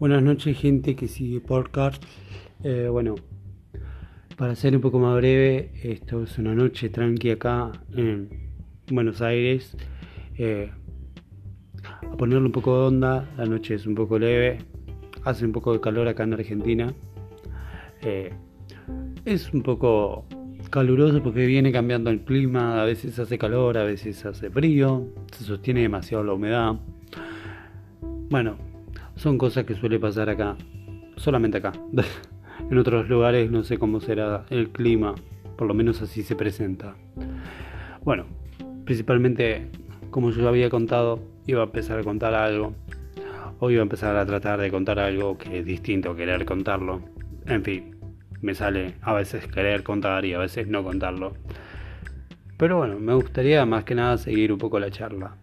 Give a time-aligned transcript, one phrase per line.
[0.00, 2.02] Buenas noches, gente que sigue podcast.
[2.64, 3.16] Eh, bueno,
[4.38, 8.30] para ser un poco más breve, esto es una noche tranqui acá en
[8.90, 9.76] Buenos Aires.
[10.38, 10.70] Eh,
[11.84, 14.60] a ponerle un poco de onda, la noche es un poco leve,
[15.22, 16.94] hace un poco de calor acá en Argentina.
[18.00, 18.30] Eh,
[19.26, 20.24] es un poco
[20.70, 25.44] caluroso porque viene cambiando el clima, a veces hace calor, a veces hace frío, se
[25.44, 26.80] sostiene demasiado la humedad.
[28.30, 28.69] Bueno,
[29.20, 30.56] son cosas que suele pasar acá,
[31.16, 31.72] solamente acá.
[32.70, 35.14] en otros lugares no sé cómo será el clima,
[35.58, 36.94] por lo menos así se presenta.
[38.02, 38.24] Bueno,
[38.86, 39.68] principalmente,
[40.10, 42.72] como yo había contado, iba a empezar a contar algo.
[43.58, 47.02] Hoy iba a empezar a tratar de contar algo que es distinto, querer contarlo.
[47.44, 47.96] En fin,
[48.40, 51.34] me sale a veces querer contar y a veces no contarlo.
[52.56, 55.36] Pero bueno, me gustaría más que nada seguir un poco la charla.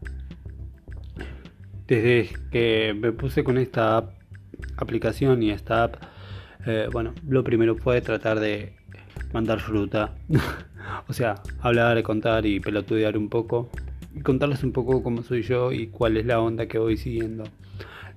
[1.87, 4.09] Desde que me puse con esta
[4.77, 5.95] aplicación y esta app,
[6.65, 8.73] eh, bueno, lo primero fue tratar de
[9.33, 10.15] mandar fruta.
[11.07, 13.69] o sea, hablar, contar y pelotudear un poco.
[14.13, 17.43] Y contarles un poco cómo soy yo y cuál es la onda que voy siguiendo.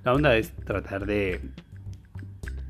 [0.03, 1.39] La onda es tratar de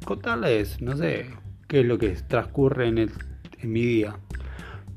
[0.04, 1.30] contarles, no sé,
[1.68, 3.10] qué es lo que transcurre en,
[3.64, 4.18] mi día.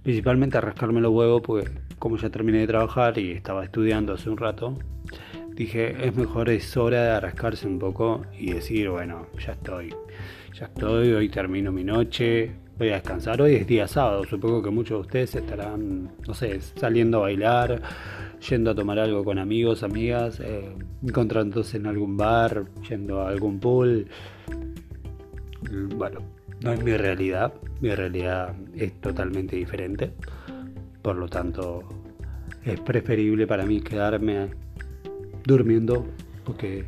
[0.02, 4.36] Principalmente rascarme los huevos porque como ya terminé de trabajar y estaba estudiando hace un
[4.36, 4.76] rato,
[5.54, 9.94] dije es mejor es hora de rascarse un poco y decir bueno ya estoy
[10.52, 14.70] ya estoy hoy termino mi noche voy a descansar hoy es día sábado supongo que
[14.70, 17.80] muchos de ustedes estarán no sé saliendo a bailar
[18.48, 23.60] yendo a tomar algo con amigos amigas eh, encontrándose en algún bar yendo a algún
[23.60, 24.08] pool
[25.96, 26.20] bueno
[26.64, 30.12] no es mi realidad, mi realidad es totalmente diferente.
[31.02, 31.82] Por lo tanto,
[32.64, 34.48] es preferible para mí quedarme
[35.46, 36.06] durmiendo
[36.44, 36.86] porque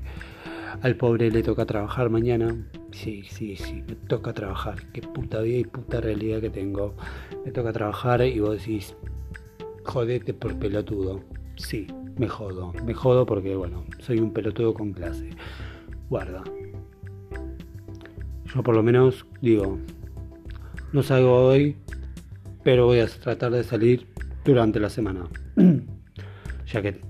[0.83, 2.55] al pobre le toca trabajar mañana.
[2.93, 4.91] Sí, sí, sí, me toca trabajar.
[4.93, 6.95] Qué puta vida y puta realidad que tengo.
[7.45, 8.95] Me toca trabajar y vos decís,
[9.85, 11.23] jodete por pelotudo.
[11.57, 11.87] Sí,
[12.19, 12.73] me jodo.
[12.85, 15.31] Me jodo porque, bueno, soy un pelotudo con clase.
[16.09, 16.45] Guarda.
[18.55, 19.79] Yo por lo menos digo,
[20.93, 21.77] no salgo hoy,
[22.63, 24.07] pero voy a tratar de salir
[24.45, 25.29] durante la semana.
[26.67, 27.01] ya que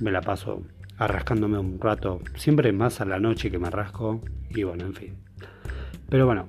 [0.00, 0.62] me la paso
[1.00, 5.14] arrascándome un rato, siempre más a la noche que me arrasco y bueno, en fin.
[6.10, 6.46] Pero bueno,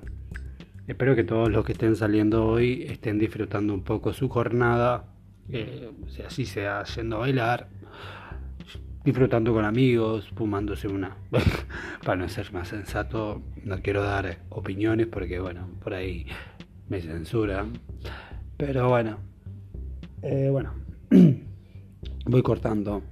[0.86, 5.06] espero que todos los que estén saliendo hoy estén disfrutando un poco su jornada,
[5.48, 5.90] eh,
[6.26, 7.68] así sea yendo a bailar,
[9.02, 11.16] disfrutando con amigos, fumándose una.
[12.04, 16.26] Para no ser más sensato, no quiero dar opiniones porque, bueno, por ahí
[16.90, 17.72] me censuran.
[18.58, 19.16] Pero bueno,
[20.20, 20.74] eh, bueno,
[22.26, 23.02] voy cortando.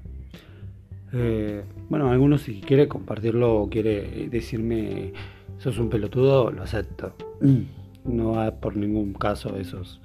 [1.13, 5.13] Eh, bueno, algunos si quiere compartirlo o quiere decirme
[5.59, 7.15] sos un pelotudo, lo acepto.
[8.05, 10.01] No va por ningún caso esos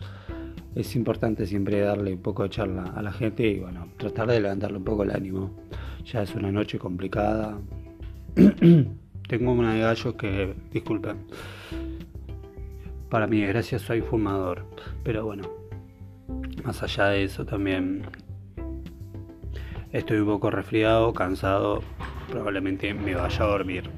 [0.76, 4.42] es importante siempre darle un poco de charla a la gente y bueno, tratar de
[4.42, 5.52] levantarle un poco el ánimo.
[6.06, 7.58] Ya es una noche complicada.
[9.28, 11.18] Tengo una de gallos que, disculpen,
[13.10, 14.66] para mi desgracia soy fumador,
[15.04, 15.50] pero bueno,
[16.64, 18.04] más allá de eso también
[19.98, 21.82] estoy un poco resfriado, cansado,
[22.30, 23.90] probablemente me vaya a dormir.